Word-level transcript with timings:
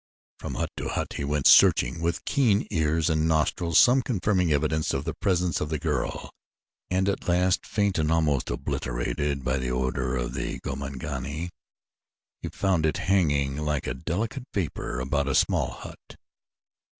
From 0.39 0.55
hut 0.55 0.71
to 0.77 0.87
hut 0.89 1.13
he 1.13 1.23
went 1.23 1.45
searching 1.45 2.01
with 2.01 2.25
keen 2.25 2.65
ears 2.71 3.07
and 3.07 3.27
nostrils 3.27 3.77
some 3.77 4.01
confirming 4.01 4.51
evidence 4.51 4.95
of 4.95 5.03
the 5.05 5.13
presence 5.13 5.61
of 5.61 5.69
the 5.69 5.77
girl, 5.77 6.31
and 6.89 7.07
at 7.07 7.27
last, 7.27 7.67
faint 7.67 7.99
and 7.99 8.11
almost 8.11 8.49
obliterated 8.49 9.43
by 9.43 9.57
the 9.59 9.69
odor 9.69 10.15
of 10.17 10.33
the 10.33 10.59
Gomangani, 10.61 11.51
he 12.41 12.49
found 12.49 12.87
it 12.87 12.97
hanging 12.97 13.57
like 13.57 13.85
a 13.85 13.93
delicate 13.93 14.45
vapor 14.55 14.99
about 14.99 15.27
a 15.27 15.35
small 15.35 15.69
hut. 15.69 16.15